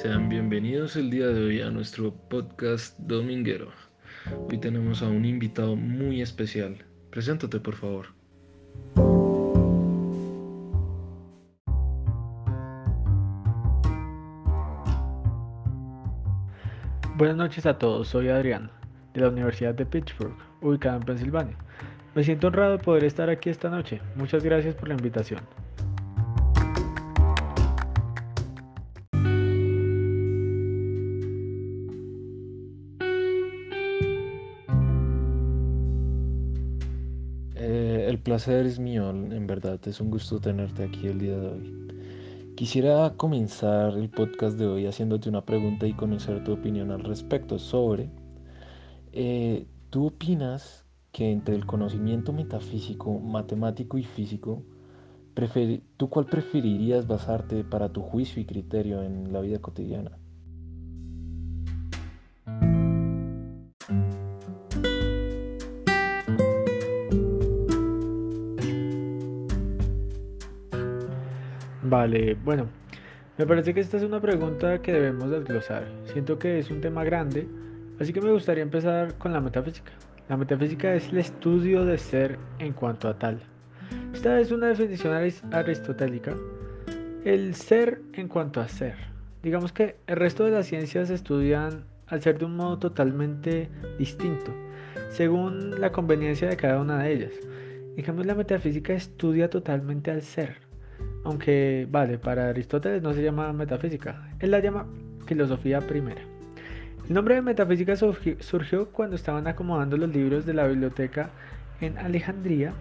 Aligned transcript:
Sean 0.00 0.30
bienvenidos 0.30 0.96
el 0.96 1.10
día 1.10 1.26
de 1.26 1.44
hoy 1.44 1.60
a 1.60 1.68
nuestro 1.68 2.14
podcast 2.14 2.98
dominguero. 3.00 3.68
Hoy 4.48 4.56
tenemos 4.56 5.02
a 5.02 5.08
un 5.08 5.26
invitado 5.26 5.76
muy 5.76 6.22
especial. 6.22 6.86
Preséntate, 7.10 7.60
por 7.60 7.74
favor. 7.74 8.06
Buenas 17.18 17.36
noches 17.36 17.66
a 17.66 17.76
todos, 17.76 18.08
soy 18.08 18.30
Adrián, 18.30 18.70
de 19.12 19.20
la 19.20 19.28
Universidad 19.28 19.74
de 19.74 19.84
Pittsburgh, 19.84 20.34
ubicada 20.62 20.96
en 20.96 21.02
Pensilvania. 21.02 21.58
Me 22.14 22.24
siento 22.24 22.46
honrado 22.46 22.78
de 22.78 22.82
poder 22.82 23.04
estar 23.04 23.28
aquí 23.28 23.50
esta 23.50 23.68
noche. 23.68 24.00
Muchas 24.16 24.42
gracias 24.42 24.74
por 24.74 24.88
la 24.88 24.94
invitación. 24.94 25.40
Placer 38.20 38.66
es 38.66 38.78
mío, 38.78 39.10
en 39.10 39.46
verdad, 39.46 39.80
es 39.86 40.00
un 40.00 40.10
gusto 40.10 40.40
tenerte 40.40 40.84
aquí 40.84 41.06
el 41.06 41.18
día 41.18 41.38
de 41.38 41.48
hoy. 41.48 42.54
Quisiera 42.56 43.14
comenzar 43.16 43.94
el 43.94 44.10
podcast 44.10 44.58
de 44.58 44.66
hoy 44.66 44.86
haciéndote 44.86 45.28
una 45.28 45.44
pregunta 45.44 45.86
y 45.86 45.94
conocer 45.94 46.44
tu 46.44 46.52
opinión 46.52 46.90
al 46.90 47.02
respecto 47.04 47.58
sobre, 47.58 48.10
eh, 49.12 49.66
¿tú 49.90 50.06
opinas 50.06 50.84
que 51.12 51.32
entre 51.32 51.54
el 51.54 51.66
conocimiento 51.66 52.32
metafísico, 52.32 53.18
matemático 53.18 53.98
y 53.98 54.04
físico, 54.04 54.62
¿tú 55.96 56.08
cuál 56.10 56.26
preferirías 56.26 57.06
basarte 57.06 57.64
para 57.64 57.90
tu 57.90 58.02
juicio 58.02 58.42
y 58.42 58.44
criterio 58.44 59.02
en 59.02 59.32
la 59.32 59.40
vida 59.40 59.58
cotidiana? 59.60 60.18
Vale, 71.90 72.36
bueno, 72.44 72.68
me 73.36 73.44
parece 73.46 73.74
que 73.74 73.80
esta 73.80 73.96
es 73.96 74.04
una 74.04 74.20
pregunta 74.20 74.80
que 74.80 74.92
debemos 74.92 75.28
desglosar. 75.28 75.88
Siento 76.04 76.38
que 76.38 76.60
es 76.60 76.70
un 76.70 76.80
tema 76.80 77.02
grande, 77.02 77.48
así 77.98 78.12
que 78.12 78.20
me 78.20 78.30
gustaría 78.30 78.62
empezar 78.62 79.18
con 79.18 79.32
la 79.32 79.40
metafísica. 79.40 79.90
La 80.28 80.36
metafísica 80.36 80.94
es 80.94 81.08
el 81.08 81.18
estudio 81.18 81.84
de 81.84 81.98
ser 81.98 82.38
en 82.60 82.74
cuanto 82.74 83.08
a 83.08 83.18
tal. 83.18 83.40
Esta 84.14 84.38
es 84.38 84.52
una 84.52 84.68
definición 84.68 85.14
aristotélica. 85.50 86.32
El 87.24 87.56
ser 87.56 88.00
en 88.12 88.28
cuanto 88.28 88.60
a 88.60 88.68
ser. 88.68 88.94
Digamos 89.42 89.72
que 89.72 89.96
el 90.06 90.14
resto 90.14 90.44
de 90.44 90.52
las 90.52 90.68
ciencias 90.68 91.10
estudian 91.10 91.86
al 92.06 92.22
ser 92.22 92.38
de 92.38 92.44
un 92.44 92.54
modo 92.54 92.78
totalmente 92.78 93.68
distinto, 93.98 94.54
según 95.08 95.80
la 95.80 95.90
conveniencia 95.90 96.48
de 96.48 96.56
cada 96.56 96.80
una 96.80 97.02
de 97.02 97.12
ellas. 97.12 97.32
En 97.96 98.04
cambio, 98.04 98.24
la 98.26 98.36
metafísica 98.36 98.92
estudia 98.92 99.50
totalmente 99.50 100.12
al 100.12 100.22
ser. 100.22 100.69
Aunque, 101.24 101.86
vale, 101.90 102.18
para 102.18 102.48
Aristóteles 102.48 103.02
no 103.02 103.12
se 103.12 103.22
llama 103.22 103.52
metafísica, 103.52 104.30
él 104.40 104.50
la 104.50 104.60
llama 104.60 104.86
filosofía 105.26 105.80
primera. 105.80 106.22
El 107.08 107.14
nombre 107.14 107.34
de 107.34 107.42
metafísica 107.42 107.96
surgió 107.96 108.88
cuando 108.92 109.16
estaban 109.16 109.46
acomodando 109.46 109.96
los 109.96 110.08
libros 110.10 110.46
de 110.46 110.54
la 110.54 110.66
biblioteca 110.66 111.30
en 111.80 111.98
Alejandría 111.98 112.72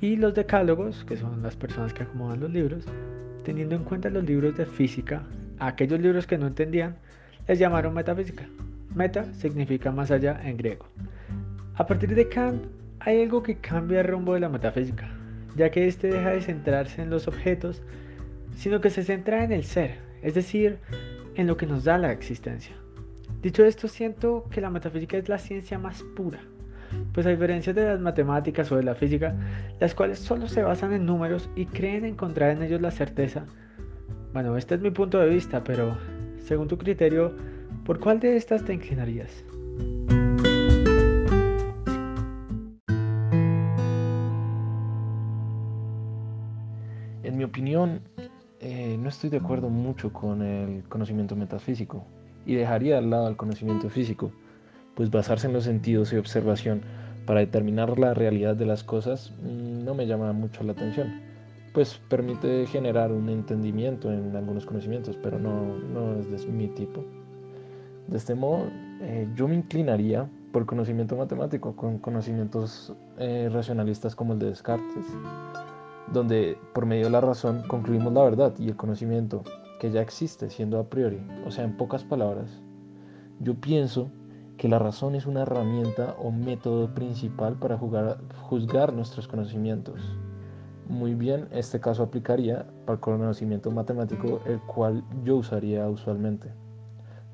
y 0.00 0.16
los 0.16 0.34
decálogos, 0.34 1.04
que 1.04 1.16
son 1.16 1.42
las 1.42 1.56
personas 1.56 1.94
que 1.94 2.02
acomodan 2.02 2.40
los 2.40 2.50
libros, 2.50 2.84
teniendo 3.44 3.76
en 3.76 3.84
cuenta 3.84 4.10
los 4.10 4.24
libros 4.24 4.56
de 4.56 4.66
física, 4.66 5.22
aquellos 5.58 6.00
libros 6.00 6.26
que 6.26 6.38
no 6.38 6.48
entendían, 6.48 6.96
les 7.46 7.58
llamaron 7.58 7.94
metafísica. 7.94 8.46
Meta 8.94 9.24
significa 9.34 9.90
más 9.92 10.10
allá 10.10 10.40
en 10.44 10.56
griego. 10.56 10.86
A 11.76 11.86
partir 11.86 12.14
de 12.14 12.28
Kant 12.28 12.64
hay 13.00 13.22
algo 13.22 13.42
que 13.42 13.56
cambia 13.56 14.00
el 14.00 14.08
rumbo 14.08 14.34
de 14.34 14.40
la 14.40 14.48
metafísica, 14.48 15.08
ya 15.58 15.70
que 15.70 15.86
éste 15.86 16.08
deja 16.08 16.30
de 16.30 16.40
centrarse 16.40 17.02
en 17.02 17.10
los 17.10 17.28
objetos, 17.28 17.82
sino 18.56 18.80
que 18.80 18.90
se 18.90 19.02
centra 19.02 19.44
en 19.44 19.52
el 19.52 19.64
ser, 19.64 19.98
es 20.22 20.34
decir, 20.34 20.78
en 21.34 21.46
lo 21.46 21.56
que 21.56 21.66
nos 21.66 21.84
da 21.84 21.98
la 21.98 22.12
existencia. 22.12 22.74
Dicho 23.42 23.64
esto, 23.64 23.88
siento 23.88 24.44
que 24.50 24.60
la 24.60 24.70
metafísica 24.70 25.16
es 25.16 25.28
la 25.28 25.38
ciencia 25.38 25.78
más 25.78 26.02
pura, 26.16 26.40
pues 27.12 27.26
a 27.26 27.30
diferencia 27.30 27.74
de 27.74 27.84
las 27.84 28.00
matemáticas 28.00 28.70
o 28.72 28.76
de 28.76 28.84
la 28.84 28.94
física, 28.94 29.34
las 29.80 29.94
cuales 29.94 30.18
solo 30.18 30.48
se 30.48 30.62
basan 30.62 30.92
en 30.92 31.04
números 31.04 31.50
y 31.54 31.66
creen 31.66 32.04
encontrar 32.04 32.50
en 32.50 32.62
ellos 32.62 32.80
la 32.80 32.90
certeza. 32.90 33.44
Bueno, 34.32 34.56
este 34.56 34.76
es 34.76 34.80
mi 34.80 34.90
punto 34.90 35.18
de 35.18 35.28
vista, 35.28 35.62
pero 35.62 35.96
según 36.38 36.68
tu 36.68 36.78
criterio, 36.78 37.34
¿por 37.84 37.98
cuál 37.98 38.20
de 38.20 38.36
estas 38.36 38.64
te 38.64 38.72
inclinarías? 38.72 39.44
Mi 47.38 47.44
opinión, 47.44 48.00
eh, 48.60 48.98
no 49.00 49.08
estoy 49.08 49.30
de 49.30 49.36
acuerdo 49.36 49.70
mucho 49.70 50.12
con 50.12 50.42
el 50.42 50.82
conocimiento 50.88 51.36
metafísico 51.36 52.04
y 52.44 52.56
dejaría 52.56 52.98
al 52.98 53.10
lado 53.10 53.28
el 53.28 53.36
conocimiento 53.36 53.88
físico, 53.88 54.32
pues 54.96 55.08
basarse 55.08 55.46
en 55.46 55.52
los 55.52 55.62
sentidos 55.62 56.12
y 56.12 56.16
observación 56.16 56.82
para 57.26 57.40
determinar 57.40 57.96
la 57.96 58.12
realidad 58.12 58.56
de 58.56 58.66
las 58.66 58.82
cosas 58.82 59.32
mm, 59.40 59.84
no 59.84 59.94
me 59.94 60.08
llama 60.08 60.32
mucho 60.32 60.64
la 60.64 60.72
atención, 60.72 61.20
pues 61.72 62.00
permite 62.08 62.66
generar 62.66 63.12
un 63.12 63.28
entendimiento 63.28 64.12
en 64.12 64.34
algunos 64.34 64.66
conocimientos, 64.66 65.16
pero 65.22 65.38
no, 65.38 65.78
no 65.78 66.18
es 66.18 66.28
de 66.28 66.52
mi 66.52 66.66
tipo. 66.66 67.04
De 68.08 68.16
este 68.16 68.34
modo, 68.34 68.64
eh, 69.00 69.28
yo 69.36 69.46
me 69.46 69.54
inclinaría 69.54 70.28
por 70.50 70.66
conocimiento 70.66 71.16
matemático, 71.16 71.76
con 71.76 71.98
conocimientos 71.98 72.92
eh, 73.18 73.48
racionalistas 73.52 74.16
como 74.16 74.32
el 74.32 74.40
de 74.40 74.46
Descartes, 74.46 75.06
donde 76.12 76.58
por 76.74 76.86
medio 76.86 77.04
de 77.04 77.10
la 77.10 77.20
razón 77.20 77.62
concluimos 77.68 78.12
la 78.12 78.22
verdad 78.22 78.54
y 78.58 78.68
el 78.68 78.76
conocimiento 78.76 79.42
que 79.80 79.90
ya 79.90 80.00
existe 80.00 80.50
siendo 80.50 80.78
a 80.78 80.88
priori. 80.88 81.20
O 81.46 81.50
sea, 81.50 81.64
en 81.64 81.76
pocas 81.76 82.04
palabras, 82.04 82.62
yo 83.40 83.54
pienso 83.54 84.10
que 84.56 84.68
la 84.68 84.78
razón 84.78 85.14
es 85.14 85.26
una 85.26 85.42
herramienta 85.42 86.16
o 86.18 86.32
método 86.32 86.92
principal 86.92 87.54
para 87.54 87.78
juzgar 87.78 88.92
nuestros 88.92 89.28
conocimientos. 89.28 90.00
Muy 90.88 91.14
bien, 91.14 91.48
este 91.52 91.78
caso 91.80 92.02
aplicaría 92.02 92.66
para 92.84 92.94
el 92.94 93.00
conocimiento 93.00 93.70
matemático, 93.70 94.40
el 94.46 94.58
cual 94.60 95.04
yo 95.22 95.36
usaría 95.36 95.86
usualmente, 95.88 96.48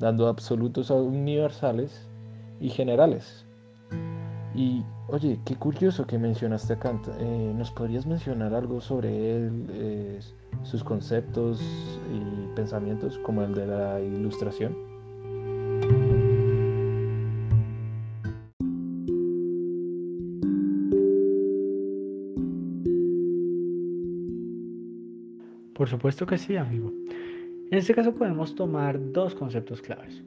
dando 0.00 0.26
absolutos 0.26 0.90
universales 0.90 2.10
y 2.60 2.68
generales. 2.68 3.43
Y 4.54 4.84
oye, 5.08 5.40
qué 5.44 5.56
curioso 5.56 6.06
que 6.06 6.18
mencionaste 6.18 6.74
a 6.74 6.78
Kant. 6.78 7.08
Eh, 7.18 7.52
¿Nos 7.56 7.72
podrías 7.72 8.06
mencionar 8.06 8.54
algo 8.54 8.80
sobre 8.80 9.36
él? 9.36 9.66
Eh, 9.70 10.20
sus 10.62 10.84
conceptos 10.84 11.60
y 12.12 12.54
pensamientos 12.54 13.18
como 13.18 13.42
el 13.42 13.54
de 13.54 13.66
la 13.66 14.00
ilustración? 14.00 14.76
Por 25.74 25.88
supuesto 25.88 26.24
que 26.24 26.38
sí, 26.38 26.56
amigo. 26.56 26.92
En 27.70 27.78
este 27.78 27.94
caso 27.94 28.14
podemos 28.14 28.54
tomar 28.54 29.00
dos 29.12 29.34
conceptos 29.34 29.82
claves. 29.82 30.22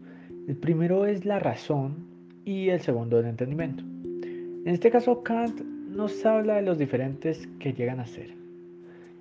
El 0.47 0.57
primero 0.57 1.05
es 1.05 1.25
la 1.25 1.39
razón 1.39 1.95
y 2.43 2.69
el 2.69 2.81
segundo 2.81 3.19
el 3.19 3.27
entendimiento. 3.27 3.83
En 4.67 4.73
este 4.73 4.91
caso 4.91 5.23
Kant 5.23 5.61
nos 5.61 6.25
habla 6.25 6.55
de 6.55 6.61
los 6.61 6.77
diferentes 6.77 7.47
que 7.57 7.71
llegan 7.71 8.01
a 8.01 8.05
ser. 8.05 8.33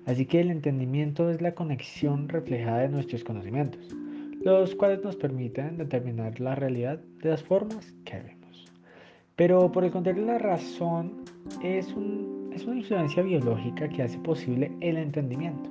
Así 0.05 0.25
que 0.25 0.41
el 0.41 0.51
entendimiento 0.51 1.29
es 1.29 1.41
la 1.41 1.55
conexión 1.55 2.27
reflejada 2.27 2.79
de 2.79 2.89
nuestros 2.89 3.23
conocimientos, 3.23 3.95
los 4.41 4.75
cuales 4.75 5.01
nos 5.05 5.15
permiten 5.15 5.77
determinar 5.77 6.37
la 6.41 6.53
realidad 6.55 6.99
de 7.23 7.29
las 7.29 7.43
formas 7.43 7.95
que 8.03 8.17
vemos. 8.17 8.65
Pero 9.37 9.71
por 9.71 9.85
el 9.85 9.91
contrario, 9.91 10.25
la 10.25 10.37
razón 10.37 11.23
es, 11.63 11.95
es 12.51 12.65
una 12.65 12.79
influencia 12.79 13.23
biológica 13.23 13.87
que 13.87 14.03
hace 14.03 14.17
posible 14.19 14.69
el 14.81 14.97
entendimiento. 14.97 15.69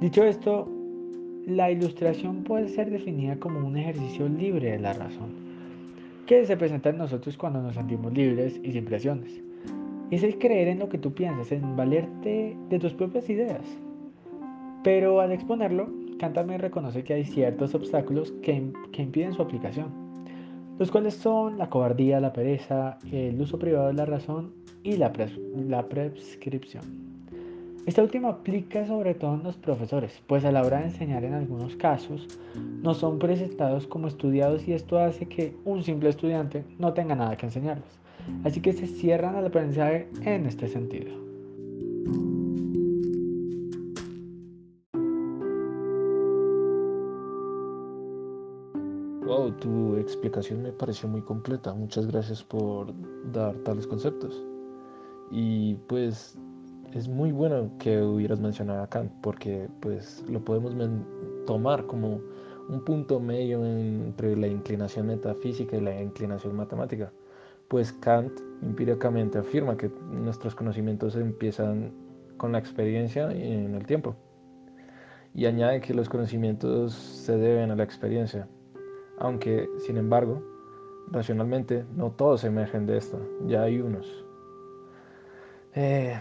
Dicho 0.00 0.24
esto, 0.24 0.66
la 1.46 1.70
ilustración 1.70 2.42
puede 2.44 2.70
ser 2.70 2.88
definida 2.88 3.36
como 3.36 3.58
un 3.58 3.76
ejercicio 3.76 4.26
libre 4.30 4.70
de 4.70 4.78
la 4.78 4.94
razón, 4.94 5.49
que 6.30 6.46
se 6.46 6.56
presenta 6.56 6.90
en 6.90 6.98
nosotros 6.98 7.36
cuando 7.36 7.60
nos 7.60 7.74
sentimos 7.74 8.12
libres 8.12 8.60
y 8.62 8.70
sin 8.70 8.84
presiones 8.84 9.42
es 10.12 10.22
el 10.22 10.38
creer 10.38 10.68
en 10.68 10.78
lo 10.78 10.88
que 10.88 10.96
tú 10.96 11.12
piensas, 11.12 11.50
en 11.50 11.76
valerte 11.76 12.56
de 12.68 12.78
tus 12.78 12.92
propias 12.94 13.28
ideas. 13.28 13.64
Pero 14.84 15.20
al 15.20 15.32
exponerlo, 15.32 15.88
Kant 16.20 16.36
también 16.36 16.60
reconoce 16.60 17.02
que 17.02 17.14
hay 17.14 17.24
ciertos 17.24 17.74
obstáculos 17.74 18.30
que, 18.44 18.72
que 18.92 19.02
impiden 19.02 19.32
su 19.32 19.42
aplicación, 19.42 19.88
los 20.78 20.92
cuales 20.92 21.14
son 21.14 21.58
la 21.58 21.68
cobardía, 21.68 22.20
la 22.20 22.32
pereza, 22.32 22.98
el 23.10 23.40
uso 23.40 23.58
privado 23.58 23.88
de 23.88 23.94
la 23.94 24.06
razón 24.06 24.52
y 24.84 24.98
la, 24.98 25.12
la 25.56 25.88
prescripción. 25.88 27.09
Esta 27.86 28.02
última 28.02 28.28
aplica 28.28 28.86
sobre 28.86 29.14
todo 29.14 29.34
en 29.34 29.42
los 29.42 29.56
profesores, 29.56 30.22
pues 30.26 30.44
a 30.44 30.52
la 30.52 30.62
hora 30.62 30.78
de 30.78 30.84
enseñar 30.84 31.24
en 31.24 31.32
algunos 31.32 31.76
casos 31.76 32.28
no 32.82 32.92
son 32.92 33.18
presentados 33.18 33.86
como 33.86 34.06
estudiados 34.06 34.68
y 34.68 34.74
esto 34.74 34.98
hace 34.98 35.26
que 35.26 35.56
un 35.64 35.82
simple 35.82 36.10
estudiante 36.10 36.64
no 36.78 36.92
tenga 36.92 37.14
nada 37.14 37.36
que 37.36 37.46
enseñarles. 37.46 37.98
Así 38.44 38.60
que 38.60 38.74
se 38.74 38.86
cierran 38.86 39.34
al 39.34 39.46
aprendizaje 39.46 40.08
en 40.22 40.46
este 40.46 40.68
sentido. 40.68 41.10
Wow, 49.26 49.52
tu 49.52 49.96
explicación 49.96 50.62
me 50.62 50.72
pareció 50.72 51.08
muy 51.08 51.22
completa. 51.22 51.72
Muchas 51.72 52.06
gracias 52.06 52.42
por 52.44 52.92
dar 53.32 53.54
tales 53.64 53.86
conceptos. 53.86 54.44
Y 55.30 55.76
pues 55.88 56.36
es 56.92 57.08
muy 57.08 57.32
bueno 57.32 57.70
que 57.78 58.02
hubieras 58.02 58.40
mencionado 58.40 58.82
a 58.82 58.88
Kant 58.88 59.12
porque 59.22 59.68
pues 59.80 60.24
lo 60.28 60.44
podemos 60.44 60.74
tomar 61.46 61.86
como 61.86 62.20
un 62.68 62.84
punto 62.84 63.20
medio 63.20 63.64
entre 63.64 64.36
la 64.36 64.46
inclinación 64.46 65.06
metafísica 65.06 65.76
y 65.76 65.80
la 65.80 66.00
inclinación 66.00 66.56
matemática. 66.56 67.12
Pues 67.68 67.92
Kant 67.92 68.32
empíricamente 68.62 69.38
afirma 69.38 69.76
que 69.76 69.90
nuestros 70.10 70.54
conocimientos 70.54 71.16
empiezan 71.16 71.92
con 72.36 72.52
la 72.52 72.58
experiencia 72.58 73.32
y 73.32 73.52
en 73.52 73.74
el 73.74 73.86
tiempo. 73.86 74.16
Y 75.34 75.46
añade 75.46 75.80
que 75.80 75.94
los 75.94 76.08
conocimientos 76.08 76.92
se 76.94 77.36
deben 77.36 77.70
a 77.70 77.76
la 77.76 77.84
experiencia, 77.84 78.48
aunque, 79.18 79.68
sin 79.78 79.96
embargo, 79.96 80.42
racionalmente 81.12 81.84
no 81.94 82.10
todos 82.10 82.42
emergen 82.42 82.86
de 82.86 82.96
esto, 82.96 83.20
ya 83.46 83.62
hay 83.62 83.80
unos. 83.80 84.24
Eh, 85.74 86.20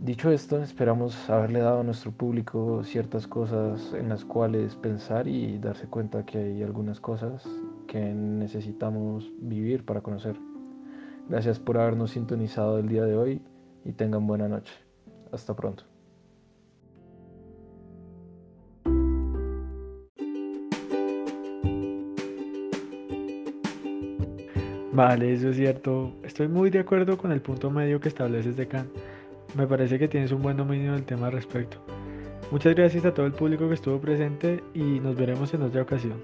Dicho 0.00 0.30
esto, 0.30 0.62
esperamos 0.62 1.28
haberle 1.28 1.58
dado 1.58 1.80
a 1.80 1.82
nuestro 1.82 2.12
público 2.12 2.84
ciertas 2.84 3.26
cosas 3.26 3.92
en 3.94 4.08
las 4.08 4.24
cuales 4.24 4.76
pensar 4.76 5.26
y 5.26 5.58
darse 5.58 5.86
cuenta 5.88 6.24
que 6.24 6.38
hay 6.38 6.62
algunas 6.62 7.00
cosas 7.00 7.44
que 7.88 7.98
necesitamos 7.98 9.30
vivir 9.40 9.84
para 9.84 10.00
conocer. 10.00 10.36
Gracias 11.28 11.58
por 11.58 11.78
habernos 11.78 12.12
sintonizado 12.12 12.78
el 12.78 12.88
día 12.88 13.04
de 13.04 13.16
hoy 13.16 13.42
y 13.84 13.92
tengan 13.92 14.26
buena 14.26 14.48
noche. 14.48 14.72
Hasta 15.32 15.54
pronto. 15.54 15.84
Vale, 24.92 25.32
eso 25.32 25.50
es 25.50 25.56
cierto. 25.56 26.12
Estoy 26.22 26.48
muy 26.48 26.70
de 26.70 26.80
acuerdo 26.80 27.18
con 27.18 27.30
el 27.30 27.40
punto 27.40 27.70
medio 27.70 28.00
que 28.00 28.08
estableces 28.08 28.56
de 28.56 28.66
Kant. 28.66 28.90
Me 29.54 29.66
parece 29.66 29.98
que 29.98 30.08
tienes 30.08 30.32
un 30.32 30.42
buen 30.42 30.56
dominio 30.56 30.92
del 30.92 31.04
tema 31.04 31.26
al 31.26 31.32
respecto. 31.32 31.78
Muchas 32.50 32.74
gracias 32.74 33.04
a 33.04 33.12
todo 33.12 33.26
el 33.26 33.32
público 33.32 33.68
que 33.68 33.74
estuvo 33.74 34.00
presente 34.00 34.62
y 34.74 35.00
nos 35.00 35.16
veremos 35.16 35.52
en 35.54 35.62
otra 35.62 35.82
ocasión. 35.82 36.22